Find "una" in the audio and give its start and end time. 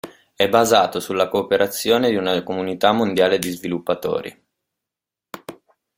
2.15-2.41